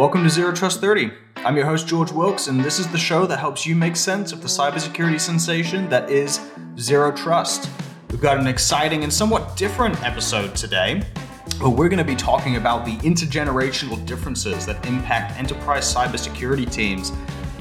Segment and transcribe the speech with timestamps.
[0.00, 1.12] Welcome to Zero Trust 30.
[1.44, 4.32] I'm your host, George Wilkes, and this is the show that helps you make sense
[4.32, 6.40] of the cybersecurity sensation that is
[6.78, 7.68] Zero Trust.
[8.10, 11.02] We've got an exciting and somewhat different episode today.
[11.60, 17.12] But we're going to be talking about the intergenerational differences that impact enterprise cybersecurity teams.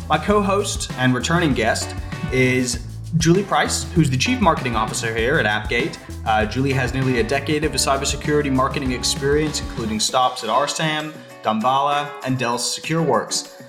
[0.08, 1.94] My co host and returning guest
[2.32, 2.88] is
[3.18, 5.98] Julie Preiss, who's the Chief Marketing Officer here at Appgate.
[6.26, 11.14] Uh, Julie has nearly a decade of cybersecurity marketing experience, including stops at RSAM,
[11.44, 13.60] Damballa, and Dell's SecureWorks.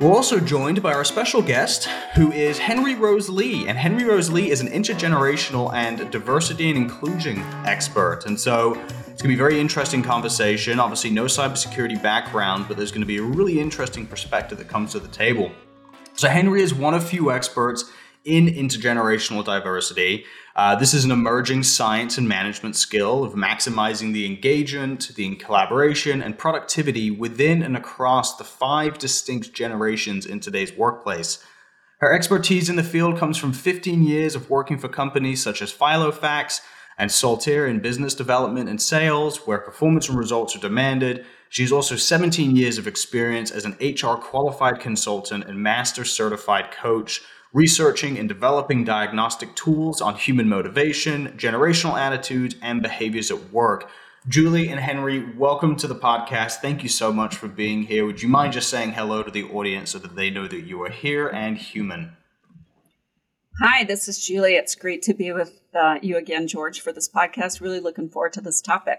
[0.00, 1.84] We're also joined by our special guest,
[2.16, 3.68] who is Henry Rose Lee.
[3.68, 8.24] And Henry Rose Lee is an intergenerational and diversity and inclusion expert.
[8.26, 10.80] And so it's going to be a very interesting conversation.
[10.80, 14.90] Obviously, no cybersecurity background, but there's going to be a really interesting perspective that comes
[14.92, 15.52] to the table.
[16.14, 17.84] So, Henry is one of few experts
[18.24, 20.24] in intergenerational diversity.
[20.56, 26.22] Uh, this is an emerging science and management skill of maximizing the engagement, the collaboration,
[26.22, 31.44] and productivity within and across the five distinct generations in today's workplace.
[31.98, 35.72] Her expertise in the field comes from 15 years of working for companies such as
[35.72, 36.60] Filofax
[36.96, 41.26] and Saltire in business development and sales, where performance and results are demanded.
[41.48, 47.22] She's also 17 years of experience as an HR qualified consultant and master certified coach
[47.54, 53.88] researching and developing diagnostic tools on human motivation, generational attitudes, and behaviors at work.
[54.26, 56.56] Julie and Henry, welcome to the podcast.
[56.56, 58.04] Thank you so much for being here.
[58.06, 60.82] Would you mind just saying hello to the audience so that they know that you
[60.82, 62.16] are here and human?
[63.60, 64.54] Hi, this is Julie.
[64.54, 67.60] It's great to be with uh, you again, George, for this podcast.
[67.60, 68.98] Really looking forward to this topic.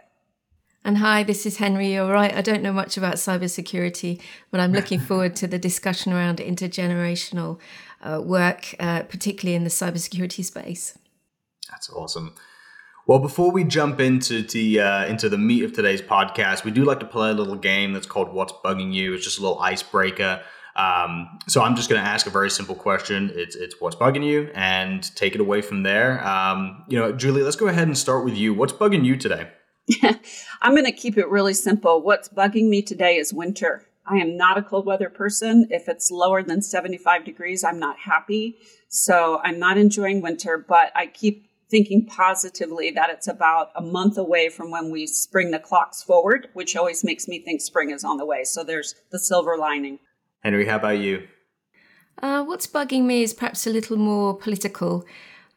[0.86, 1.94] And hi, this is Henry.
[1.94, 2.31] You're right.
[2.31, 7.59] I don't know much about cybersecurity, but I'm looking forward to the discussion around intergenerational
[8.06, 10.98] uh, work, uh, particularly in the cybersecurity space.
[11.70, 12.34] That's awesome.
[13.08, 16.84] Well, before we jump into the uh, into the meat of today's podcast, we do
[16.84, 19.59] like to play a little game that's called "What's Bugging You." It's just a little
[19.59, 20.42] icebreaker.
[20.75, 23.31] Um, so I'm just going to ask a very simple question.
[23.36, 26.25] It's it's what's bugging you, and take it away from there.
[26.28, 28.53] Um, you know, Julie, let's go ahead and start with you.
[28.53, 29.50] What's bugging you today?
[30.62, 32.01] I'm going to keep it really simple.
[32.01, 33.85] What's bugging me today is winter.
[34.08, 35.68] I am not a cold weather person.
[35.70, 38.58] If it's lower than 75 degrees, I'm not happy.
[38.88, 44.18] So I'm not enjoying winter, but I keep thinking positively that it's about a month
[44.18, 48.04] away from when we spring the clocks forward, which always makes me think spring is
[48.04, 48.44] on the way.
[48.44, 50.00] So there's the silver lining.
[50.42, 51.28] Henry, how about you?
[52.22, 55.06] Uh, what's bugging me is perhaps a little more political.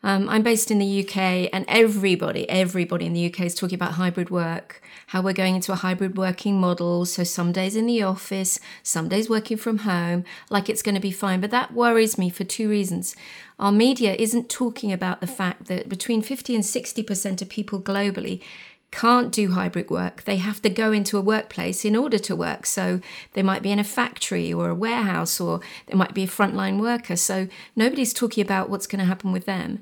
[0.02, 3.92] Um, I'm based in the UK, and everybody, everybody in the UK is talking about
[3.92, 7.04] hybrid work, how we're going into a hybrid working model.
[7.06, 11.00] So some days in the office, some days working from home, like it's going to
[11.00, 11.40] be fine.
[11.40, 13.16] But that worries me for two reasons.
[13.58, 18.42] Our media isn't talking about the fact that between 50 and 60% of people globally
[18.90, 20.24] can't do hybrid work.
[20.24, 22.64] They have to go into a workplace in order to work.
[22.64, 23.00] So
[23.34, 26.80] they might be in a factory or a warehouse or they might be a frontline
[26.80, 27.16] worker.
[27.16, 29.80] So nobody's talking about what's going to happen with them.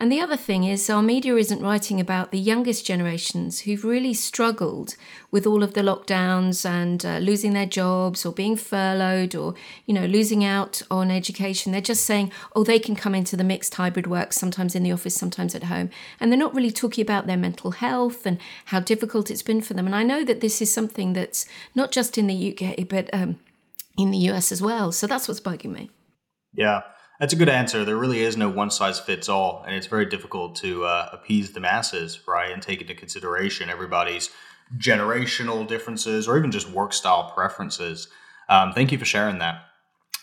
[0.00, 4.14] And the other thing is, our media isn't writing about the youngest generations who've really
[4.14, 4.94] struggled
[5.32, 9.54] with all of the lockdowns and uh, losing their jobs or being furloughed or,
[9.86, 11.72] you know, losing out on education.
[11.72, 14.92] They're just saying, oh, they can come into the mixed hybrid work, sometimes in the
[14.92, 15.90] office, sometimes at home.
[16.20, 19.74] And they're not really talking about their mental health and how difficult it's been for
[19.74, 19.86] them.
[19.86, 21.44] And I know that this is something that's
[21.74, 23.40] not just in the UK, but um,
[23.96, 24.92] in the US as well.
[24.92, 25.90] So that's what's bugging me.
[26.54, 26.82] Yeah.
[27.18, 27.84] That's a good answer.
[27.84, 31.52] There really is no one size fits all, and it's very difficult to uh, appease
[31.52, 32.52] the masses, right?
[32.52, 34.30] And take into consideration everybody's
[34.76, 38.08] generational differences or even just work style preferences.
[38.48, 39.62] Um, thank you for sharing that.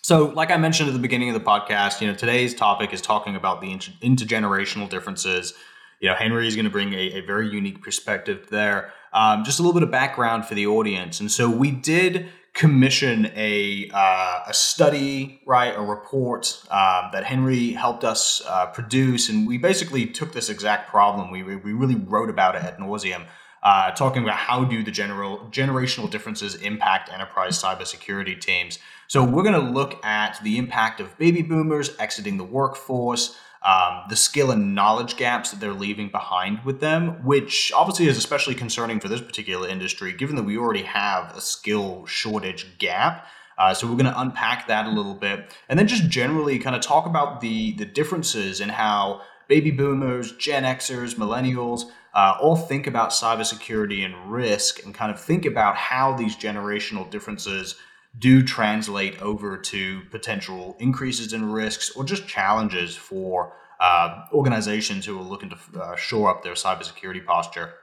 [0.03, 3.01] So, like I mentioned at the beginning of the podcast, you know, today's topic is
[3.01, 5.53] talking about the intergenerational differences.
[5.99, 8.93] You know, Henry is going to bring a, a, very unique perspective there.
[9.13, 13.29] Um, just a little bit of background for the audience, and so we did commission
[13.35, 19.45] a uh, a study, right, a report um, that Henry helped us uh, produce, and
[19.45, 21.29] we basically took this exact problem.
[21.29, 23.25] We we really wrote about it at nauseum,
[23.61, 28.79] uh, talking about how do the general generational differences impact enterprise cybersecurity teams.
[29.07, 34.03] So we're going to look at the impact of baby boomers exiting the workforce um,
[34.09, 38.53] the skill and knowledge gaps that they're leaving behind with them, which obviously is especially
[38.53, 43.27] concerning for this particular industry, given that we already have a skill shortage gap.
[43.57, 46.75] Uh, so we're going to unpack that a little bit, and then just generally kind
[46.75, 52.55] of talk about the the differences in how baby boomers, Gen Xers, millennials uh, all
[52.55, 57.75] think about cybersecurity and risk, and kind of think about how these generational differences
[58.17, 65.19] do translate over to potential increases in risks or just challenges for uh, organizations who
[65.19, 67.73] are looking to uh, shore up their cybersecurity posture.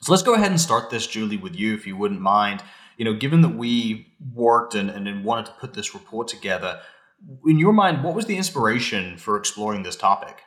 [0.00, 2.62] So let's go ahead and start this, Julie, with you, if you wouldn't mind.
[2.96, 6.80] You know, given that we worked and, and wanted to put this report together,
[7.46, 10.43] in your mind, what was the inspiration for exploring this topic?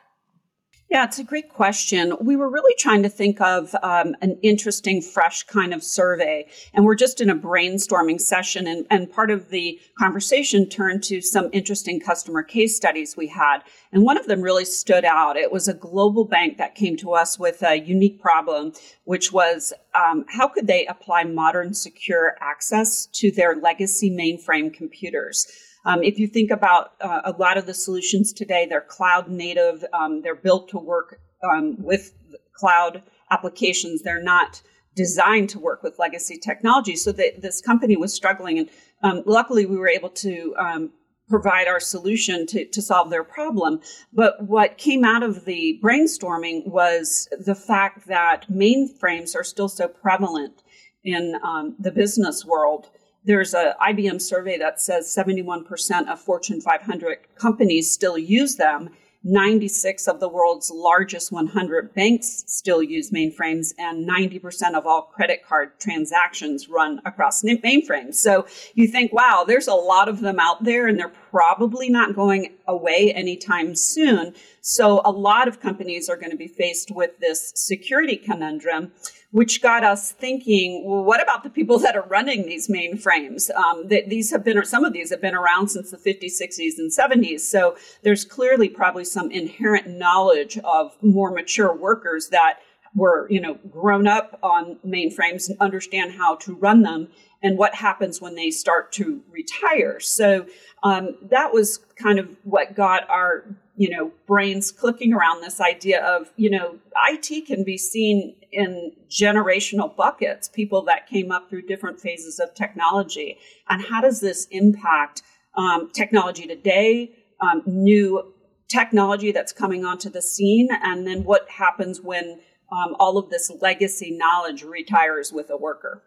[0.90, 2.14] Yeah, it's a great question.
[2.18, 6.48] We were really trying to think of um, an interesting, fresh kind of survey.
[6.72, 8.66] And we're just in a brainstorming session.
[8.66, 13.58] And, and part of the conversation turned to some interesting customer case studies we had.
[13.92, 15.36] And one of them really stood out.
[15.36, 18.72] It was a global bank that came to us with a unique problem,
[19.04, 25.67] which was um, how could they apply modern secure access to their legacy mainframe computers?
[25.88, 29.82] Um, if you think about uh, a lot of the solutions today, they're cloud native,
[29.94, 32.12] um, they're built to work um, with
[32.52, 34.02] cloud applications.
[34.02, 34.60] They're not
[34.94, 36.94] designed to work with legacy technology.
[36.94, 38.68] So this company was struggling, and
[39.02, 40.90] um, luckily we were able to um,
[41.26, 43.80] provide our solution to, to solve their problem.
[44.12, 49.88] But what came out of the brainstorming was the fact that mainframes are still so
[49.88, 50.62] prevalent
[51.02, 52.90] in um, the business world
[53.24, 58.90] there's a IBM survey that says 71% of Fortune 500 companies still use them.
[59.24, 65.44] 96 of the world's largest 100 banks still use mainframes, and 90% of all credit
[65.44, 68.14] card transactions run across mainframes.
[68.14, 72.14] So you think, wow, there's a lot of them out there, and they're probably not
[72.14, 74.34] going away anytime soon.
[74.60, 78.92] So a lot of companies are going to be faced with this security conundrum
[79.30, 83.50] which got us thinking, well, what about the people that are running these mainframes?
[83.50, 86.90] Um, these have been, some of these have been around since the 50s, 60s, and
[86.90, 87.40] 70s.
[87.40, 92.60] So there's clearly probably some inherent knowledge of more mature workers that
[92.94, 97.08] were, you know, grown up on mainframes and understand how to run them
[97.42, 100.00] and what happens when they start to retire.
[100.00, 100.46] So
[100.82, 103.44] um, that was kind of what got our
[103.76, 108.92] you know brains clicking around this idea of you know IT can be seen in
[109.08, 113.38] generational buckets, people that came up through different phases of technology,
[113.68, 115.22] and how does this impact
[115.56, 118.32] um, technology today, um, new
[118.68, 122.40] technology that's coming onto the scene, and then what happens when
[122.70, 126.02] um, all of this legacy knowledge retires with a worker.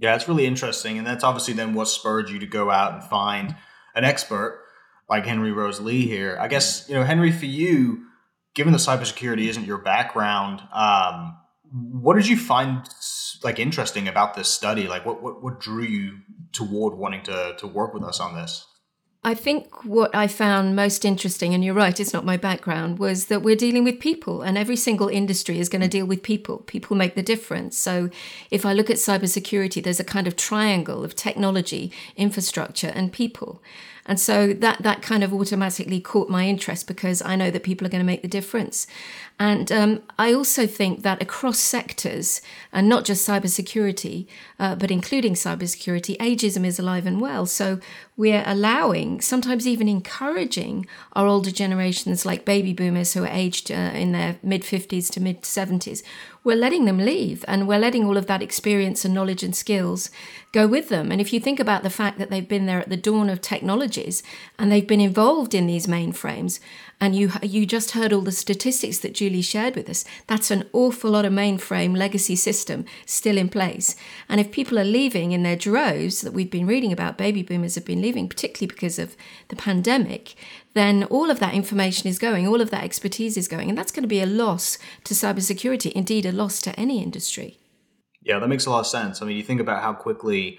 [0.00, 3.02] Yeah, it's really interesting, and that's obviously then what spurred you to go out and
[3.02, 3.56] find
[3.96, 4.64] an expert
[5.08, 6.38] like Henry Rose Lee here.
[6.40, 8.06] I guess you know Henry, for you,
[8.54, 11.36] given that cybersecurity isn't your background, um,
[11.72, 12.88] what did you find
[13.42, 14.86] like interesting about this study?
[14.86, 16.18] Like, what what, what drew you
[16.52, 18.67] toward wanting to to work with us on this?
[19.28, 23.26] I think what I found most interesting, and you're right, it's not my background, was
[23.26, 25.98] that we're dealing with people, and every single industry is going to mm.
[25.98, 26.60] deal with people.
[26.60, 27.76] People make the difference.
[27.76, 28.08] So,
[28.50, 33.60] if I look at cybersecurity, there's a kind of triangle of technology, infrastructure, and people.
[34.08, 37.86] And so that that kind of automatically caught my interest because I know that people
[37.86, 38.86] are going to make the difference.
[39.38, 42.40] And um, I also think that across sectors,
[42.72, 44.26] and not just cybersecurity,
[44.58, 47.46] uh, but including cybersecurity, ageism is alive and well.
[47.46, 47.78] So
[48.16, 53.92] we're allowing, sometimes even encouraging, our older generations, like baby boomers who are aged uh,
[53.94, 56.02] in their mid 50s to mid 70s,
[56.48, 60.10] we're letting them leave and we're letting all of that experience and knowledge and skills
[60.50, 61.12] go with them.
[61.12, 63.42] And if you think about the fact that they've been there at the dawn of
[63.42, 64.22] technologies
[64.58, 66.58] and they've been involved in these mainframes,
[67.02, 70.06] and you you just heard all the statistics that Julie shared with us.
[70.26, 73.94] That's an awful lot of mainframe legacy system still in place.
[74.26, 77.74] And if people are leaving in their droves that we've been reading about, baby boomers
[77.74, 79.16] have been leaving, particularly because of
[79.48, 80.34] the pandemic,
[80.78, 83.92] then all of that information is going, all of that expertise is going, and that's
[83.92, 87.58] going to be a loss to cybersecurity, indeed a loss to any industry.
[88.22, 89.20] Yeah, that makes a lot of sense.
[89.20, 90.58] I mean, you think about how quickly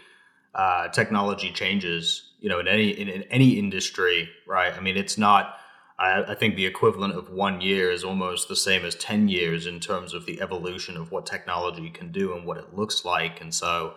[0.56, 4.74] uh, technology changes, you know, in any in, in any industry, right?
[4.76, 5.56] I mean, it's not
[6.00, 9.68] I, I, think the equivalent of one year is almost the same as 10 years
[9.68, 13.42] in terms of the evolution of what technology can do and what it looks like.
[13.42, 13.96] And so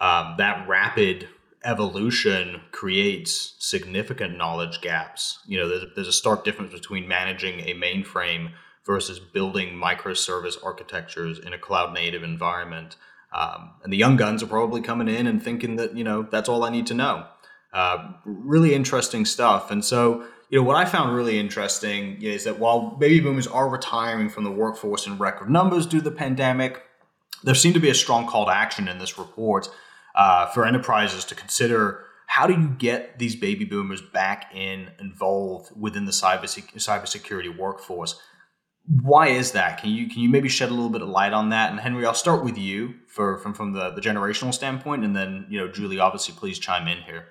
[0.00, 1.28] um, that rapid
[1.66, 5.40] evolution creates significant knowledge gaps.
[5.46, 8.52] You know, there's, there's a stark difference between managing a mainframe
[8.86, 12.96] versus building microservice architectures in a cloud native environment.
[13.32, 16.48] Um, and the young guns are probably coming in and thinking that, you know, that's
[16.48, 17.26] all I need to know.
[17.72, 19.70] Uh, really interesting stuff.
[19.70, 23.68] And so, you know, what I found really interesting is that while baby boomers are
[23.68, 26.82] retiring from the workforce in record numbers due to the pandemic,
[27.42, 29.68] there seemed to be a strong call to action in this report
[30.16, 35.70] uh, for enterprises to consider how do you get these baby boomers back in involved
[35.78, 38.20] within the cyber cybersecurity workforce.
[39.02, 39.80] Why is that?
[39.80, 41.70] Can you can you maybe shed a little bit of light on that?
[41.70, 45.46] And Henry, I'll start with you for from from the, the generational standpoint, and then
[45.48, 47.26] you know Julie, obviously, please chime in here.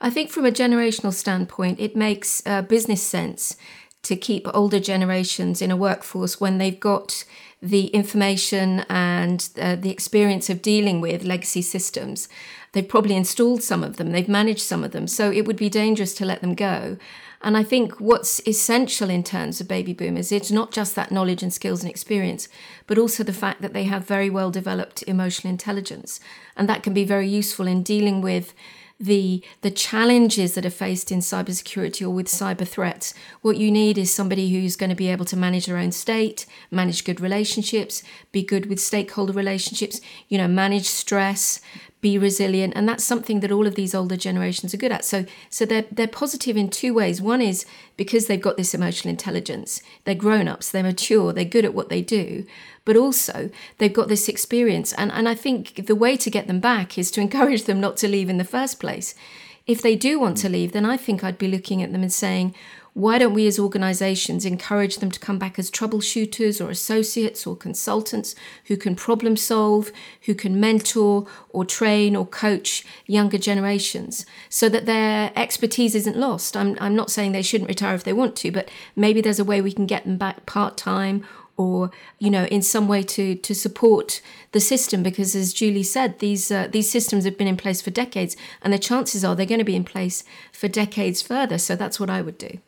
[0.00, 3.56] I think from a generational standpoint, it makes uh, business sense
[4.02, 7.24] to keep older generations in a workforce when they've got
[7.64, 12.28] the information and uh, the experience of dealing with legacy systems.
[12.72, 15.70] They've probably installed some of them, they've managed some of them, so it would be
[15.70, 16.98] dangerous to let them go.
[17.40, 21.42] And I think what's essential in terms of baby boomers, it's not just that knowledge
[21.42, 22.48] and skills and experience,
[22.86, 26.20] but also the fact that they have very well developed emotional intelligence.
[26.56, 28.54] And that can be very useful in dealing with
[29.00, 33.12] the the challenges that are faced in cybersecurity or with cyber threats.
[33.42, 36.46] What you need is somebody who's going to be able to manage their own state,
[36.70, 41.60] manage good relationships, be good with stakeholder relationships, you know, manage stress,
[42.04, 45.06] be resilient and that's something that all of these older generations are good at.
[45.06, 47.22] So so they're they're positive in two ways.
[47.22, 47.64] One is
[47.96, 49.80] because they've got this emotional intelligence.
[50.04, 50.70] They're grown-ups.
[50.70, 51.32] They're mature.
[51.32, 52.44] They're good at what they do.
[52.84, 54.92] But also they've got this experience.
[54.92, 57.96] And and I think the way to get them back is to encourage them not
[57.98, 59.14] to leave in the first place.
[59.66, 60.52] If they do want to mm.
[60.52, 62.54] leave then I think I'd be looking at them and saying
[62.94, 67.56] why don't we as organizations encourage them to come back as troubleshooters or associates or
[67.56, 68.36] consultants
[68.66, 69.90] who can problem solve,
[70.22, 76.56] who can mentor or train or coach younger generations so that their expertise isn't lost?
[76.56, 79.44] I'm, I'm not saying they shouldn't retire if they want to, but maybe there's a
[79.44, 83.36] way we can get them back part time or you know in some way to
[83.36, 84.20] to support
[84.50, 87.90] the system because as Julie said these uh, these systems have been in place for
[87.90, 91.76] decades and the chances are they're going to be in place for decades further so
[91.76, 92.58] that's what I would do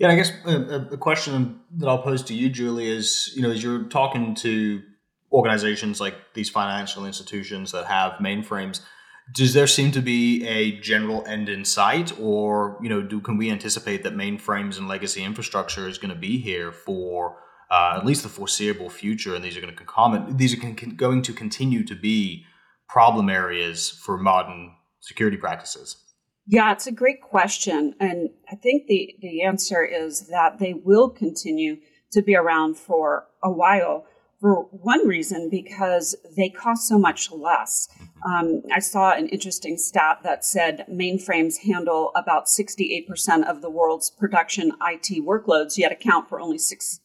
[0.00, 3.50] yeah, I guess a, a, question that I'll pose to you, Julie, is you know,
[3.50, 4.82] as you're talking to
[5.30, 8.80] organizations like these financial institutions that have mainframes,
[9.34, 13.36] does there seem to be a general end in sight, or you know, do can
[13.36, 17.36] we anticipate that mainframes and legacy infrastructure is going to be here for
[17.70, 21.20] uh, at least the foreseeable future, and these are going to comment, these are going
[21.20, 22.46] to continue to be
[22.88, 26.09] problem areas for modern security practices?
[26.50, 27.94] Yeah, it's a great question.
[28.00, 31.76] And I think the, the answer is that they will continue
[32.10, 34.04] to be around for a while.
[34.40, 37.88] For one reason, because they cost so much less.
[38.26, 44.10] Um, I saw an interesting stat that said mainframes handle about 68% of the world's
[44.10, 47.00] production IT workloads, yet account for only 6%,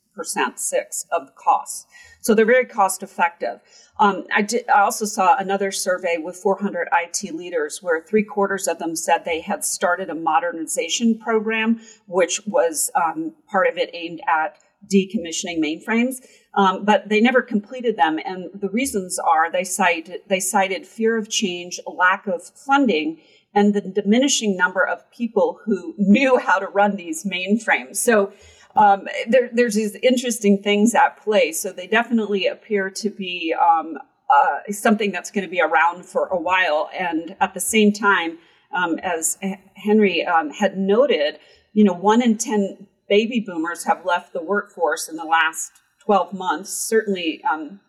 [0.55, 1.85] six of the costs.
[2.25, 3.59] So they're very cost effective.
[3.99, 8.67] Um, I, did, I also saw another survey with 400 IT leaders where three quarters
[8.67, 13.91] of them said they had started a modernization program, which was um, part of it
[13.93, 14.57] aimed at
[14.91, 16.25] decommissioning mainframes.
[16.55, 21.17] Um, but they never completed them, and the reasons are they cite they cited fear
[21.17, 23.19] of change, lack of funding,
[23.53, 27.97] and the diminishing number of people who knew how to run these mainframes.
[27.97, 28.33] So
[28.75, 31.51] um, there, there's these interesting things at play.
[31.51, 33.97] So they definitely appear to be um,
[34.29, 36.89] uh, something that's going to be around for a while.
[36.93, 38.37] And at the same time,
[38.75, 39.37] um, as
[39.75, 41.39] Henry um, had noted,
[41.73, 45.71] you know, one in 10 baby boomers have left the workforce in the last
[46.05, 47.79] 12 months, certainly um,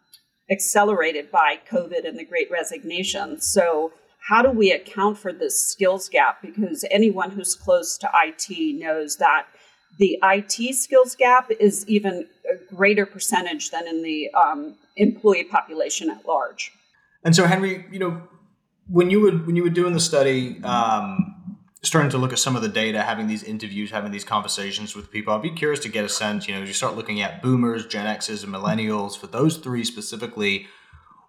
[0.51, 3.41] accelerated by COVID and the great resignation.
[3.41, 3.93] So,
[4.29, 6.43] how do we account for this skills gap?
[6.43, 9.47] Because anyone who's close to IT knows that
[9.99, 16.11] the IT skills gap is even a greater percentage than in the um, employee population
[16.11, 16.73] at large.
[17.25, 18.23] And so, Henry, you know,
[18.89, 22.57] when you would when you were doing the study, um, starting to look at some
[22.57, 25.89] of the data, having these interviews, having these conversations with people, I'd be curious to
[25.89, 26.47] get a sense.
[26.47, 29.19] You know, as you start looking at Boomers, Gen X's, and Millennials.
[29.19, 30.67] For those three specifically,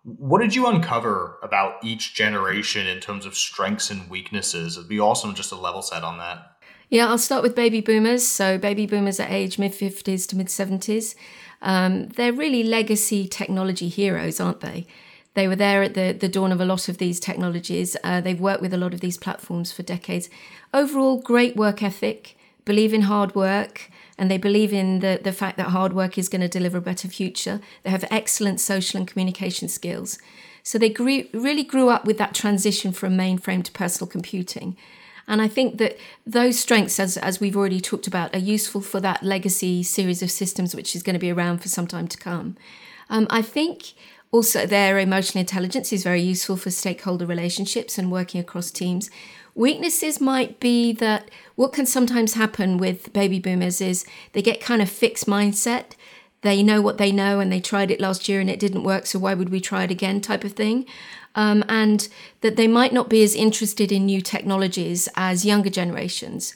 [0.03, 4.77] what did you uncover about each generation in terms of strengths and weaknesses?
[4.77, 6.56] It'd be awesome just a level set on that.
[6.89, 8.25] Yeah, I'll start with baby boomers.
[8.25, 11.15] So, baby boomers are age mid 50s to mid 70s.
[11.61, 14.87] Um, they're really legacy technology heroes, aren't they?
[15.33, 17.97] They were there at the, the dawn of a lot of these technologies.
[18.03, 20.29] Uh, they've worked with a lot of these platforms for decades.
[20.73, 25.57] Overall, great work ethic, believe in hard work, and they believe in the, the fact
[25.57, 27.59] that hard work is going to deliver a better future.
[27.83, 30.17] They have excellent social and communication skills.
[30.63, 34.75] So they grew, really grew up with that transition from mainframe to personal computing.
[35.27, 39.01] And I think that those strengths, as, as we've already talked about, are useful for
[39.01, 42.17] that legacy series of systems, which is going to be around for some time to
[42.17, 42.55] come.
[43.09, 43.93] Um, I think
[44.31, 49.09] also their emotional intelligence is very useful for stakeholder relationships and working across teams.
[49.53, 54.81] Weaknesses might be that what can sometimes happen with baby boomers is they get kind
[54.81, 55.93] of fixed mindset.
[56.41, 59.07] They know what they know and they tried it last year and it didn't work,
[59.07, 60.85] so why would we try it again type of thing
[61.37, 62.09] um, and
[62.41, 66.53] that they might not be as interested in new technologies as younger generations.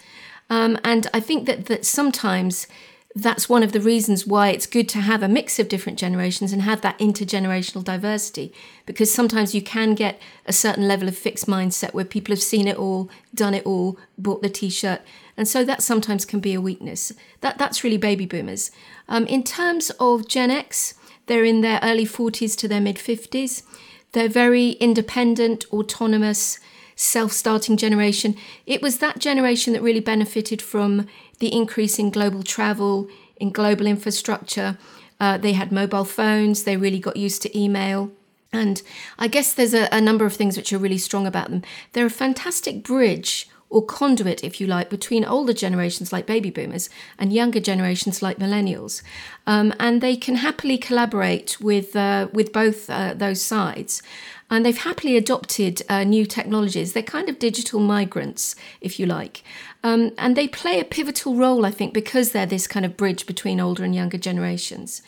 [0.49, 2.67] Um, and I think that that sometimes
[3.13, 6.53] that's one of the reasons why it's good to have a mix of different generations
[6.53, 8.53] and have that intergenerational diversity
[8.85, 12.67] because sometimes you can get a certain level of fixed mindset where people have seen
[12.67, 15.01] it all done it all bought the t-shirt.
[15.37, 17.11] And so that sometimes can be a weakness.
[17.41, 18.71] That that's really baby boomers.
[19.07, 20.95] Um, in terms of gen x
[21.27, 23.63] they're in their early 40s to their mid 50s
[24.13, 26.59] they're very independent autonomous
[26.95, 31.07] self-starting generation it was that generation that really benefited from
[31.41, 34.77] the increase in global travel, in global infrastructure.
[35.19, 38.11] Uh, they had mobile phones, they really got used to email.
[38.53, 38.81] And
[39.17, 41.63] I guess there's a, a number of things which are really strong about them.
[41.93, 46.89] They're a fantastic bridge or conduit, if you like, between older generations like baby boomers
[47.17, 49.01] and younger generations like millennials.
[49.47, 54.03] Um, and they can happily collaborate with, uh, with both uh, those sides
[54.51, 56.91] and they've happily adopted uh, new technologies.
[56.91, 59.43] They're kind of digital migrants, if you like.
[59.81, 63.25] Um, and they play a pivotal role, I think, because they're this kind of bridge
[63.25, 65.01] between older and younger generations.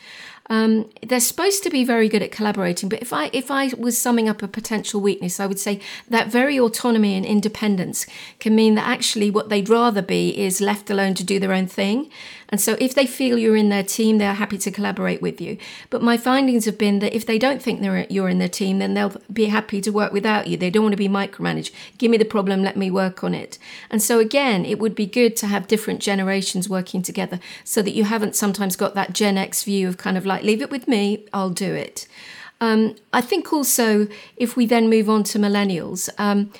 [0.50, 3.97] Um, they're supposed to be very good at collaborating, but if I if I was
[3.97, 8.05] summing up a potential weakness, I would say that very autonomy and independence
[8.39, 11.67] can mean that actually what they'd rather be is left alone to do their own
[11.67, 12.12] thing.
[12.50, 15.57] And so if they feel you're in their team, they're happy to collaborate with you.
[15.89, 18.77] But my findings have been that if they don't think they're, you're in their team,
[18.77, 20.55] then they'll be happy to work without you.
[20.55, 21.71] They don't want to be micromanaged.
[21.97, 23.57] Give me the problem, let me work on it.
[23.89, 27.95] And so again, it would be good to have different generations working together so that
[27.95, 30.88] you haven't sometimes got that Gen X view of kind of like, leave it with
[30.88, 32.08] me, I'll do it.
[32.62, 36.52] Um, I think also if we then move on to millennials, um,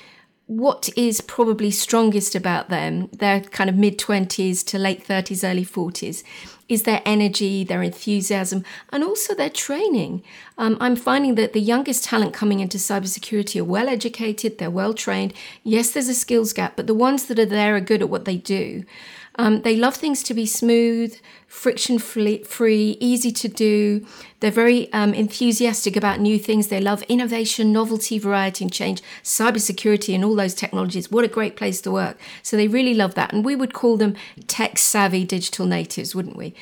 [0.46, 5.64] what is probably strongest about them, their kind of mid 20s to late 30s, early
[5.64, 6.22] 40s,
[6.68, 10.22] is their energy, their enthusiasm, and also their training.
[10.58, 14.94] Um, I'm finding that the youngest talent coming into cybersecurity are well educated, they're well
[14.94, 15.32] trained.
[15.62, 18.24] Yes, there's a skills gap, but the ones that are there are good at what
[18.24, 18.84] they do.
[19.36, 21.16] Um, they love things to be smooth,
[21.48, 24.06] friction free, easy to do.
[24.40, 26.68] They're very um, enthusiastic about new things.
[26.68, 31.10] They love innovation, novelty, variety, and change, cybersecurity, and all those technologies.
[31.10, 32.18] What a great place to work.
[32.42, 33.32] So they really love that.
[33.32, 34.14] And we would call them
[34.46, 36.54] tech savvy digital natives, wouldn't we?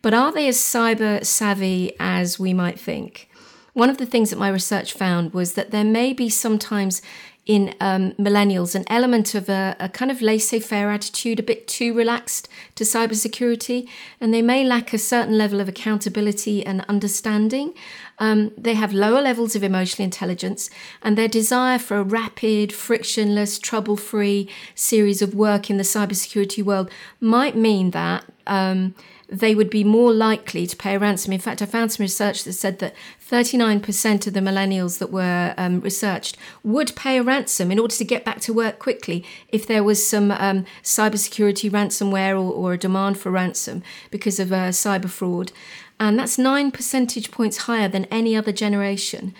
[0.00, 3.28] But are they as cyber savvy as we might think?
[3.72, 7.00] One of the things that my research found was that there may be sometimes
[7.44, 11.66] in um, millennials an element of a, a kind of laissez faire attitude, a bit
[11.66, 13.88] too relaxed to cybersecurity,
[14.20, 17.74] and they may lack a certain level of accountability and understanding.
[18.20, 20.70] Um, they have lower levels of emotional intelligence,
[21.02, 26.62] and their desire for a rapid, frictionless, trouble free series of work in the cybersecurity
[26.62, 28.24] world might mean that.
[28.46, 28.94] Um,
[29.32, 31.32] they would be more likely to pay a ransom.
[31.32, 32.94] In fact, I found some research that said that
[33.26, 38.04] 39% of the millennials that were um, researched would pay a ransom in order to
[38.04, 42.78] get back to work quickly if there was some um, cybersecurity ransomware or, or, a
[42.78, 45.50] demand for ransom because of uh, cyber fraud.
[45.98, 49.34] And that's nine percentage points higher than any other generation.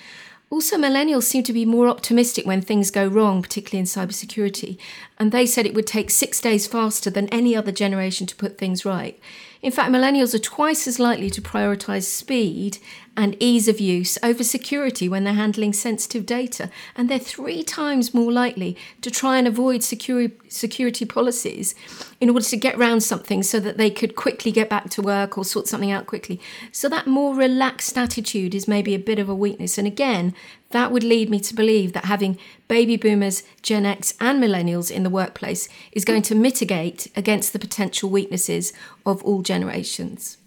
[0.48, 4.78] Also, millennials seem to be more optimistic when things go wrong, particularly in cybersecurity.
[5.18, 8.58] And they said it would take six days faster than any other generation to put
[8.58, 9.18] things right.
[9.62, 12.78] In fact, millennials are twice as likely to prioritize speed
[13.16, 16.68] and ease of use over security when they're handling sensitive data.
[16.96, 21.76] And they're three times more likely to try and avoid security, security policies
[22.20, 25.38] in order to get around something so that they could quickly get back to work
[25.38, 26.40] or sort something out quickly.
[26.72, 29.78] So that more relaxed attitude is maybe a bit of a weakness.
[29.78, 30.34] And again,
[30.72, 35.02] that would lead me to believe that having baby boomers, Gen X, and millennials in
[35.02, 38.72] the workplace is going to mitigate against the potential weaknesses
[39.06, 40.38] of all generations.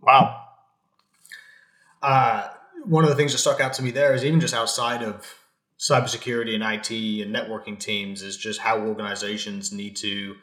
[0.00, 0.40] Wow.
[2.02, 2.48] Uh,
[2.84, 5.38] one of the things that stuck out to me there is even just outside of
[5.78, 6.90] cybersecurity and IT
[7.22, 10.36] and networking teams is just how organizations need to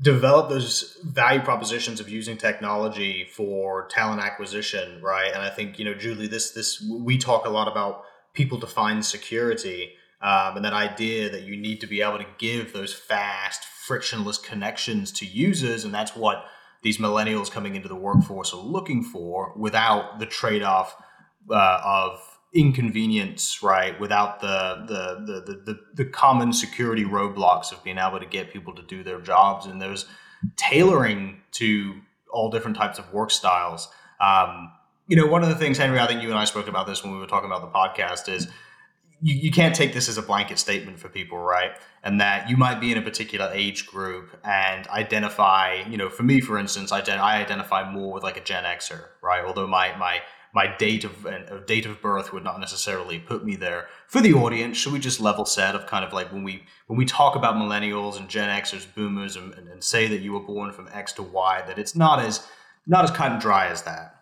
[0.00, 5.32] develop those value propositions of using technology for talent acquisition, right?
[5.32, 9.02] And I think you know, Julie, this this we talk a lot about people define
[9.02, 13.64] security, um, and that idea that you need to be able to give those fast,
[13.64, 16.44] frictionless connections to users, and that's what
[16.82, 20.96] these millennials coming into the workforce are looking for, without the trade off
[21.50, 23.98] uh, of inconvenience, right?
[23.98, 28.52] Without the, the the, the the the common security roadblocks of being able to get
[28.52, 30.06] people to do their jobs, and there's
[30.56, 31.94] tailoring to
[32.32, 33.88] all different types of work styles.
[34.20, 34.72] Um,
[35.06, 37.02] you know, one of the things, Henry, I think you and I spoke about this
[37.02, 38.48] when we were talking about the podcast is
[39.20, 41.72] you, you can't take this as a blanket statement for people, right?
[42.02, 46.22] And that you might be in a particular age group and identify, you know, for
[46.22, 49.44] me, for instance, I, I identify more with like a Gen Xer, right?
[49.44, 50.20] Although my, my
[50.54, 53.88] my date of, of date of birth would not necessarily put me there.
[54.06, 56.96] For the audience, should we just level set of kind of like when we when
[56.96, 60.40] we talk about millennials and Gen Xers, boomers, and, and, and say that you were
[60.40, 62.46] born from X to Y, that it's not as
[62.86, 64.14] not as cut and dry as that.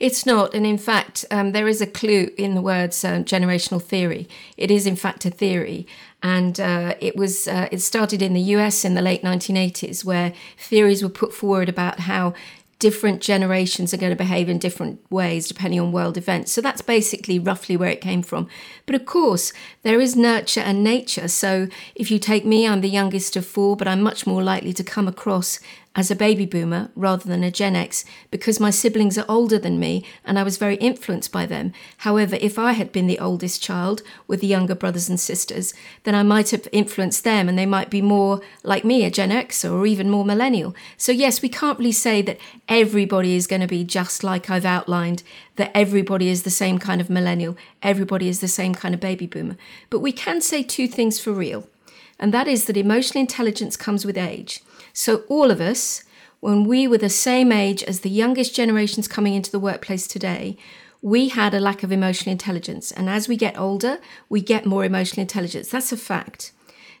[0.00, 3.82] It's not, and in fact, um, there is a clue in the words uh, generational
[3.82, 4.28] theory.
[4.56, 5.88] It is, in fact, a theory,
[6.22, 8.84] and uh, it was uh, it started in the U.S.
[8.84, 12.34] in the late 1980s, where theories were put forward about how
[12.78, 16.52] different generations are going to behave in different ways depending on world events.
[16.52, 18.48] So that's basically roughly where it came from.
[18.86, 21.28] But of course, there is nurture and nature.
[21.28, 24.72] So if you take me, I'm the youngest of four, but I'm much more likely
[24.74, 25.58] to come across
[25.96, 29.80] as a baby boomer rather than a Gen X because my siblings are older than
[29.80, 31.72] me and I was very influenced by them.
[31.98, 35.74] However, if I had been the oldest child with the younger brothers and sisters,
[36.04, 39.32] then I might have influenced them and they might be more like me, a Gen
[39.32, 40.74] X or even more millennial.
[40.96, 44.64] So, yes, we can't really say that everybody is going to be just like I've
[44.64, 45.22] outlined,
[45.56, 49.26] that everybody is the same kind of millennial, everybody is the same kind of baby
[49.26, 49.56] boomer.
[49.90, 51.68] But we can say two things for real.
[52.20, 54.60] And that is that emotional intelligence comes with age.
[55.00, 56.02] So, all of us,
[56.40, 60.56] when we were the same age as the youngest generations coming into the workplace today,
[61.00, 62.90] we had a lack of emotional intelligence.
[62.90, 65.68] And as we get older, we get more emotional intelligence.
[65.68, 66.50] That's a fact.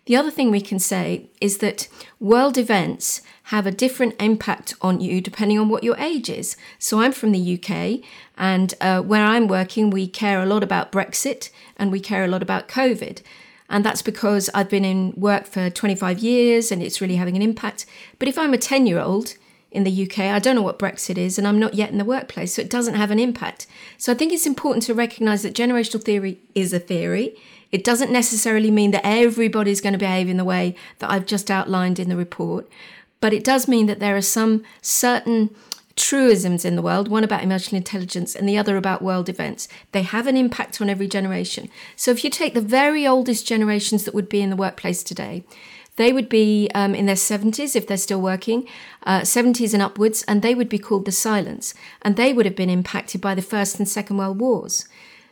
[0.06, 1.88] The other thing we can say is that
[2.20, 3.20] world events
[3.54, 6.56] have a different impact on you depending on what your age is.
[6.78, 10.92] So I'm from the UK, and uh, where I'm working, we care a lot about
[10.92, 13.22] Brexit and we care a lot about COVID.
[13.68, 17.42] And that's because I've been in work for 25 years and it's really having an
[17.42, 17.86] impact.
[18.18, 19.34] But if I'm a 10 year old
[19.70, 22.04] in the UK, I don't know what Brexit is and I'm not yet in the
[22.04, 23.66] workplace, so it doesn't have an impact.
[23.98, 27.36] So I think it's important to recognize that generational theory is a theory.
[27.70, 31.50] It doesn't necessarily mean that everybody's going to behave in the way that I've just
[31.50, 32.66] outlined in the report,
[33.20, 35.54] but it does mean that there are some certain
[35.98, 39.68] truisms in the world, one about emotional intelligence and the other about world events.
[39.92, 41.68] They have an impact on every generation.
[41.96, 45.44] So if you take the very oldest generations that would be in the workplace today,
[45.96, 48.68] they would be um, in their 70s if they're still working,
[49.02, 51.74] uh, 70s and upwards, and they would be called the silence.
[52.02, 54.86] And they would have been impacted by the First and Second World Wars.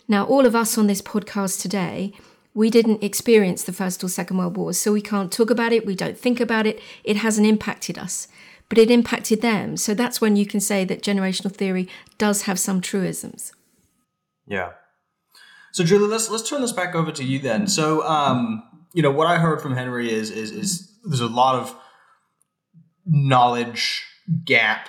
[0.09, 2.13] Now, all of us on this podcast today,
[2.53, 5.87] we didn't experience the First or Second World Wars, so we can't talk about it,
[5.87, 8.27] we don't think about it, it hasn't impacted us
[8.69, 9.77] but it impacted them.
[9.77, 13.53] So that's when you can say that generational theory does have some truisms.
[14.47, 14.73] Yeah.
[15.73, 17.67] So Julie, let's let's turn this back over to you then.
[17.67, 18.63] So um,
[18.95, 21.77] you know, what I heard from Henry is is is there's a lot of
[23.05, 24.05] knowledge
[24.45, 24.89] gap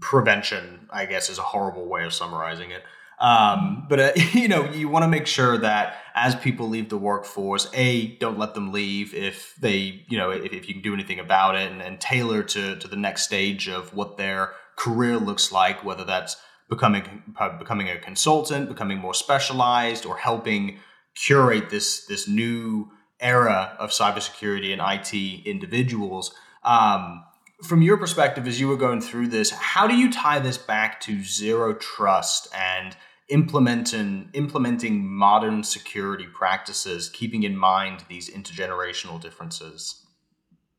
[0.00, 2.82] prevention, I guess is a horrible way of summarizing it.
[3.18, 6.98] Um, but uh, you know, you want to make sure that as people leave the
[6.98, 10.94] workforce, a don't let them leave if they, you know, if, if you can do
[10.94, 15.16] anything about it, and, and tailor to to the next stage of what their career
[15.16, 16.36] looks like, whether that's
[16.68, 17.22] becoming
[17.58, 20.78] becoming a consultant, becoming more specialized, or helping
[21.14, 26.34] curate this this new era of cybersecurity and IT individuals.
[26.62, 27.24] Um,
[27.62, 31.00] from your perspective, as you were going through this, how do you tie this back
[31.02, 32.94] to zero trust and
[33.28, 40.06] implementing implementing modern security practices, keeping in mind these intergenerational differences?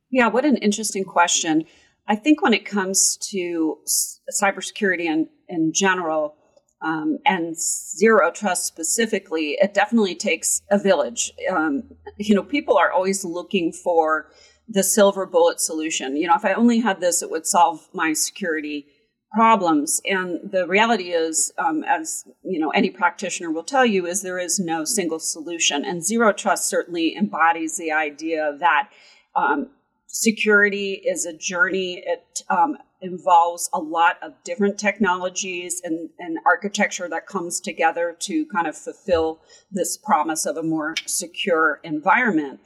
[0.10, 1.66] Yeah, what an interesting question.
[2.08, 3.78] I think when it comes to
[4.42, 6.36] cybersecurity in, in general
[6.82, 11.34] um, and zero trust specifically, it definitely takes a village.
[11.50, 11.84] Um,
[12.18, 14.32] you know, people are always looking for
[14.70, 16.16] the silver bullet solution.
[16.16, 18.88] You know, if I only had this, it would solve my security
[19.34, 20.02] problems.
[20.06, 24.40] And the reality is, um, as you know, any practitioner will tell you, is there
[24.40, 25.86] is no single solution.
[25.86, 28.90] And zero trust certainly embodies the idea that
[29.36, 29.70] um,
[30.08, 32.04] security is a journey.
[32.06, 38.46] It um, involves a lot of different technologies and, and architecture that comes together to
[38.48, 39.40] kind of fulfill
[39.72, 42.60] this promise of a more secure environment.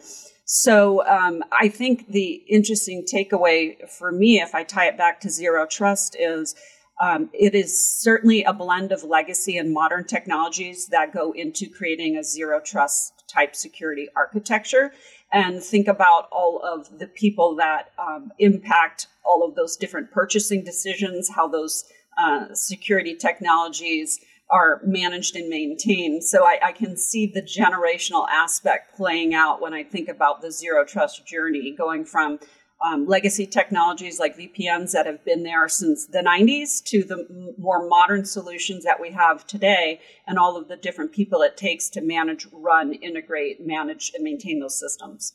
[0.53, 5.29] So um, I think the interesting takeaway for me, if I tie it back to
[5.29, 6.55] zero trust, is
[6.99, 12.17] um, it is certainly a blend of legacy and modern technologies that go into creating
[12.17, 14.91] a zero trust type security architecture.
[15.31, 20.65] And think about all of the people that um, impact all of those different purchasing
[20.65, 21.85] decisions, how those
[22.17, 24.19] uh, security technologies
[24.51, 26.23] are managed and maintained.
[26.23, 30.51] So I, I, can see the generational aspect playing out when I think about the
[30.51, 32.37] zero trust journey, going from
[32.85, 37.87] um, legacy technologies like VPNs that have been there since the 90s to the more
[37.87, 42.01] modern solutions that we have today, and all of the different people it takes to
[42.01, 45.33] manage, run, integrate, manage, and maintain those systems.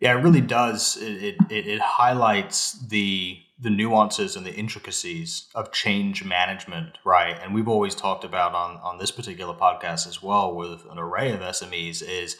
[0.00, 0.96] Yeah, it really does.
[1.00, 7.36] It, it, it highlights the the nuances and the intricacies of change management, right?
[7.42, 11.32] And we've always talked about on on this particular podcast as well with an array
[11.32, 12.36] of SMEs is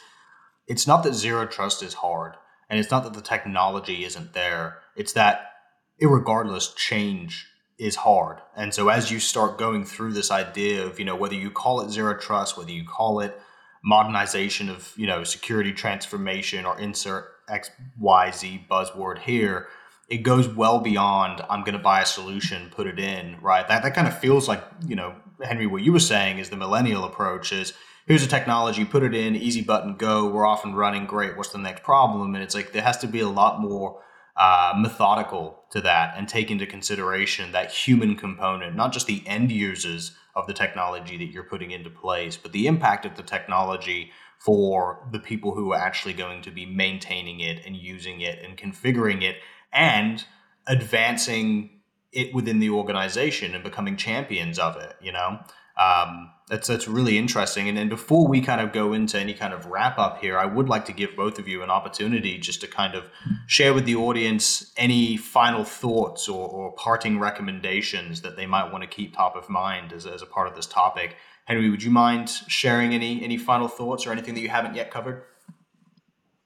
[0.67, 2.35] it's not that zero trust is hard
[2.71, 4.79] and it's not that the technology isn't there.
[4.97, 5.53] It's that
[6.01, 7.47] irregardless change
[7.79, 8.39] is hard.
[8.57, 11.81] And so as you start going through this idea of, you know, whether you call
[11.81, 13.39] it zero trust, whether you call it
[13.83, 19.67] modernization of, you know, security transformation or insert XYZ buzzword here,
[20.11, 23.67] it goes well beyond I'm going to buy a solution, put it in, right?
[23.67, 26.57] That that kind of feels like, you know, Henry what you were saying is the
[26.57, 27.73] millennial approach is
[28.07, 31.37] here's a technology, put it in, easy button, go, we're off and running, great.
[31.37, 32.35] What's the next problem?
[32.35, 34.03] And it's like there has to be a lot more
[34.37, 39.53] uh, methodical to that and take into consideration that human component, not just the end
[39.53, 44.11] users of the technology that you're putting into place, but the impact of the technology
[44.39, 48.57] for the people who are actually going to be maintaining it and using it and
[48.57, 49.37] configuring it
[49.73, 50.25] and
[50.67, 51.81] advancing
[52.13, 55.41] it within the organization and becoming champions of it, you know?
[55.81, 57.69] Um, that's that's really interesting.
[57.69, 60.45] And then before we kind of go into any kind of wrap up here, I
[60.45, 63.09] would like to give both of you an opportunity just to kind of
[63.47, 68.83] share with the audience any final thoughts or, or parting recommendations that they might want
[68.83, 71.17] to keep top of mind as, as a part of this topic.
[71.45, 74.91] Henry, would you mind sharing any any final thoughts or anything that you haven't yet
[74.91, 75.23] covered?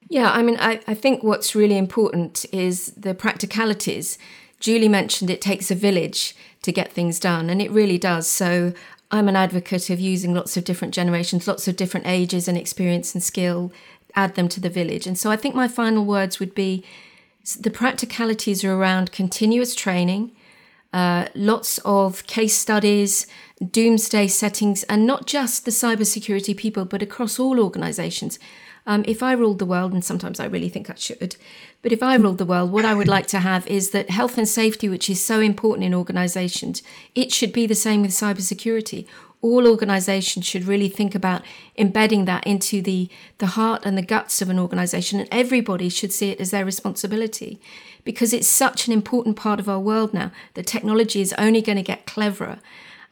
[0.07, 4.17] Yeah, I mean, I, I think what's really important is the practicalities.
[4.59, 8.27] Julie mentioned it takes a village to get things done, and it really does.
[8.27, 8.73] So
[9.11, 13.13] I'm an advocate of using lots of different generations, lots of different ages and experience
[13.13, 13.71] and skill,
[14.15, 15.07] add them to the village.
[15.07, 16.83] And so I think my final words would be
[17.59, 20.31] the practicalities are around continuous training,
[20.93, 23.27] uh, lots of case studies,
[23.71, 28.39] doomsday settings, and not just the cybersecurity people, but across all organizations.
[28.87, 31.37] Um, if I ruled the world, and sometimes I really think I should,
[31.81, 34.37] but if I ruled the world, what I would like to have is that health
[34.37, 36.83] and safety, which is so important in organizations,
[37.15, 39.07] it should be the same with cybersecurity.
[39.41, 41.43] All organizations should really think about
[41.77, 46.13] embedding that into the, the heart and the guts of an organization, and everybody should
[46.13, 47.59] see it as their responsibility
[48.03, 50.31] because it's such an important part of our world now.
[50.53, 52.59] The technology is only going to get cleverer.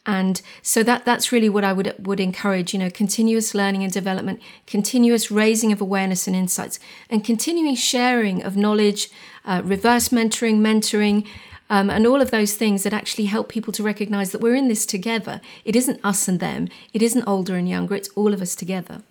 [0.06, 3.94] And so that that's really what I would would encourage, you know, continuous learning and
[3.94, 6.78] development, continuous raising of awareness and insights,
[7.10, 9.10] and continuing sharing of knowledge,
[9.46, 11.26] uh, reverse mentoring, mentoring,
[11.70, 14.68] um, and all of those things that actually help people to recognize that we're in
[14.68, 15.40] this together.
[15.64, 16.68] It isn't us and them.
[16.94, 17.96] It isn't older and younger.
[17.96, 19.04] It's all of us together.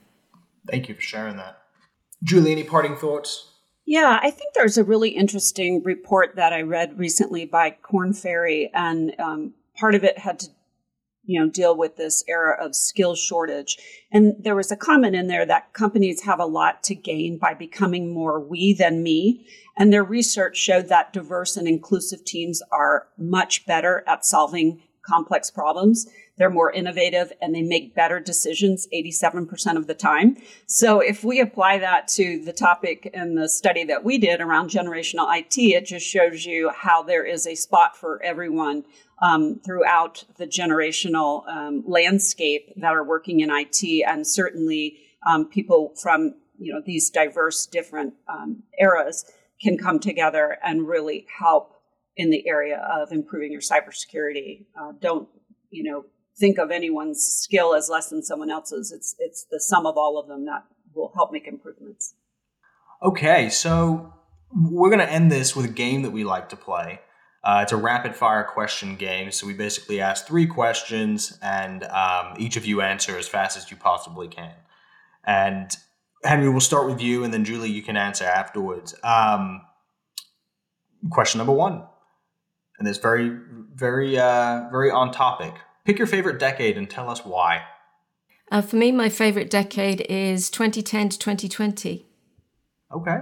[0.68, 1.62] Thank you for sharing that.
[2.22, 3.48] Julie, any parting thoughts?
[3.84, 8.70] Yeah, I think there's a really interesting report that I read recently by Korn Ferry,
[8.72, 10.48] and um, part of it had to
[11.24, 13.78] you know deal with this era of skill shortage.
[14.10, 17.54] And there was a comment in there that companies have a lot to gain by
[17.54, 19.46] becoming more we than me.
[19.76, 25.50] And their research showed that diverse and inclusive teams are much better at solving complex
[25.50, 26.06] problems.
[26.38, 30.36] They're more innovative and they make better decisions 87% of the time.
[30.66, 34.70] So if we apply that to the topic in the study that we did around
[34.70, 38.84] generational it it just shows you how there is a spot for everyone
[39.22, 45.94] um, throughout the generational um, landscape that are working in IT, and certainly um, people
[45.96, 49.24] from you know these diverse different um, eras
[49.62, 51.80] can come together and really help
[52.16, 54.66] in the area of improving your cybersecurity.
[54.78, 55.28] Uh, don't
[55.70, 56.04] you know
[56.36, 58.90] think of anyone's skill as less than someone else's.
[58.90, 62.14] It's it's the sum of all of them that will help make improvements.
[63.02, 64.12] Okay, so
[64.54, 67.00] we're going to end this with a game that we like to play.
[67.44, 69.32] Uh, it's a rapid fire question game.
[69.32, 73.70] So we basically ask three questions, and um, each of you answer as fast as
[73.70, 74.54] you possibly can.
[75.24, 75.70] And
[76.24, 78.94] Henry, we'll start with you, and then Julie, you can answer afterwards.
[79.02, 79.62] Um,
[81.10, 81.82] question number one,
[82.78, 83.36] and it's very,
[83.74, 85.54] very, uh, very on topic.
[85.84, 87.64] Pick your favorite decade and tell us why.
[88.52, 92.06] Uh, for me, my favorite decade is 2010 to 2020.
[92.94, 93.18] Okay.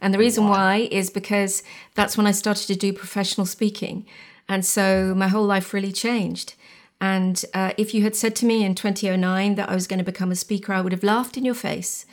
[0.00, 1.62] And the reason why is because
[1.94, 4.06] that's when I started to do professional speaking.
[4.48, 6.54] And so my whole life really changed.
[7.00, 10.04] And uh, if you had said to me in 2009 that I was going to
[10.04, 12.04] become a speaker, I would have laughed in your face.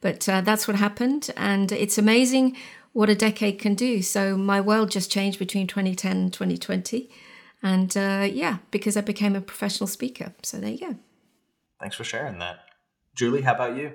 [0.00, 1.30] But uh, that's what happened.
[1.36, 2.56] And it's amazing
[2.92, 4.02] what a decade can do.
[4.02, 7.10] So my world just changed between 2010 and 2020.
[7.62, 10.32] And uh, yeah, because I became a professional speaker.
[10.42, 10.96] So there you go.
[11.80, 12.60] Thanks for sharing that.
[13.14, 13.92] Julie, how about you?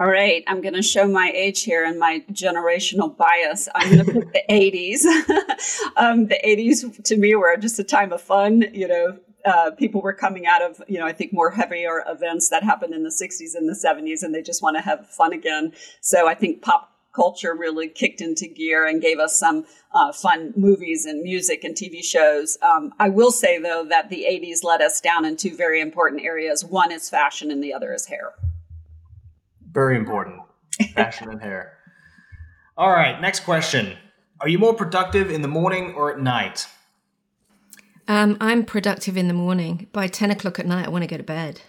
[0.00, 3.68] All right, I'm going to show my age here and my generational bias.
[3.74, 5.96] I'm going to pick the 80s.
[5.98, 8.64] um, the 80s to me were just a time of fun.
[8.72, 12.48] You know, uh, people were coming out of, you know, I think more heavier events
[12.48, 15.34] that happened in the 60s and the 70s, and they just want to have fun
[15.34, 15.74] again.
[16.00, 20.54] So I think pop culture really kicked into gear and gave us some uh, fun
[20.56, 22.56] movies and music and TV shows.
[22.62, 26.22] Um, I will say, though, that the 80s led us down in two very important
[26.22, 26.64] areas.
[26.64, 28.32] One is fashion, and the other is hair.
[29.72, 30.40] Very important
[30.94, 31.76] fashion and hair.
[32.76, 33.96] All right, next question.
[34.40, 36.66] Are you more productive in the morning or at night?
[38.08, 39.88] Um, I'm productive in the morning.
[39.92, 41.60] By 10 o'clock at night, I want to go to bed.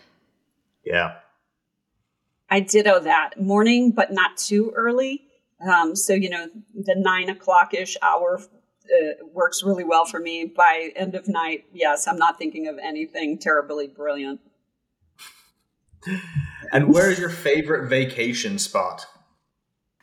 [0.85, 1.15] Yeah.
[2.49, 3.39] I ditto that.
[3.39, 5.23] Morning, but not too early.
[5.65, 10.45] Um, so, you know, the nine o'clock ish hour uh, works really well for me.
[10.45, 14.39] By end of night, yes, I'm not thinking of anything terribly brilliant.
[16.71, 19.05] And where is your favorite vacation spot?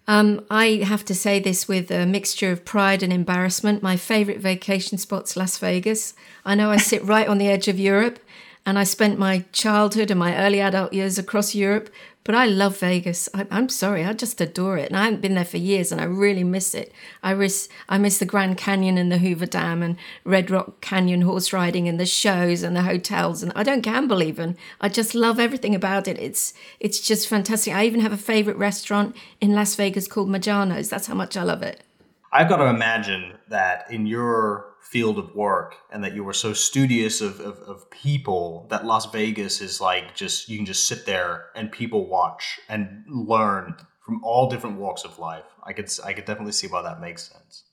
[0.07, 3.83] Um, I have to say this with a mixture of pride and embarrassment.
[3.83, 6.15] My favorite vacation spot's Las Vegas.
[6.47, 8.19] I know I sit right on the edge of Europe,
[8.67, 11.91] and I spent my childhood and my early adult years across Europe,
[12.29, 13.27] but I love Vegas.
[13.33, 14.89] I, am sorry, I just adore it.
[14.89, 16.93] And I haven't been there for years and I really miss it.
[17.23, 21.23] I miss, I miss the Grand Canyon and the Hoover Dam and Red Rock Canyon
[21.23, 23.43] horse riding and the shows and the hotels.
[23.43, 24.59] And I don't gamble even.
[24.79, 26.19] I just love everything about it.
[26.19, 27.73] It's, it's just fantastic.
[27.73, 30.91] I even have a favorite restaurant in Las Vegas called Maggiano's.
[30.91, 31.83] That's how much I love it.
[32.31, 36.53] I've got to imagine that in your field of work and that you were so
[36.53, 41.05] studious of, of, of, people that Las Vegas is like just you can just sit
[41.05, 45.45] there and people watch and learn from all different walks of life.
[45.63, 47.65] I could I could definitely see why that makes sense.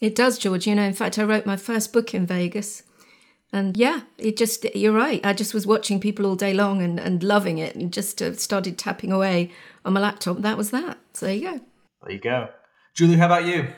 [0.00, 0.66] It does, George.
[0.66, 2.84] You know, in fact, I wrote my first book in Vegas.
[3.52, 5.24] And yeah, it just, you're right.
[5.26, 8.34] I just was watching people all day long and, and loving it and just uh,
[8.36, 9.50] started tapping away
[9.84, 10.38] on my laptop.
[10.38, 10.98] That was that.
[11.14, 11.60] So there you go.
[12.02, 12.48] There you go.
[12.94, 13.68] Julie, how about you?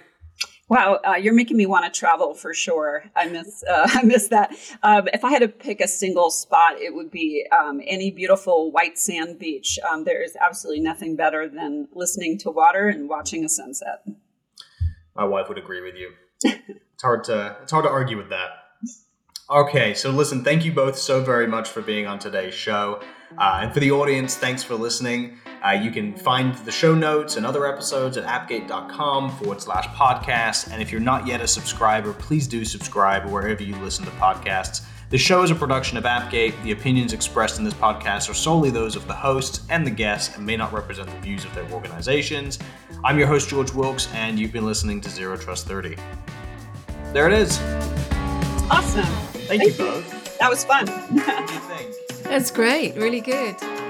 [0.73, 3.05] Wow, uh, you're making me want to travel for sure.
[3.15, 4.57] I miss uh, I miss that.
[4.83, 8.73] Um, if I had to pick a single spot, it would be um, any beautiful
[8.73, 9.79] white sand beach.
[9.91, 14.03] Um, there is absolutely nothing better than listening to water and watching a sunset.
[15.15, 16.13] My wife would agree with you.
[16.43, 18.49] it's hard to it's hard to argue with that.
[19.51, 23.03] Okay, so listen, thank you both so very much for being on today's show.
[23.39, 25.39] Uh, and for the audience, thanks for listening.
[25.65, 30.73] Uh, you can find the show notes and other episodes at appgate.com forward slash podcast.
[30.73, 34.85] And if you're not yet a subscriber, please do subscribe wherever you listen to podcasts.
[35.11, 36.55] The show is a production of Appgate.
[36.63, 40.35] The opinions expressed in this podcast are solely those of the hosts and the guests
[40.37, 42.59] and may not represent the views of their organizations.
[43.05, 45.97] I'm your host, George Wilkes, and you've been listening to Zero Trust 30.
[47.13, 47.61] There it is.
[48.71, 49.05] Awesome.
[49.05, 50.39] Thank, Thank you both.
[50.39, 50.87] That was fun.
[52.33, 52.97] That's great.
[52.97, 53.82] Really good.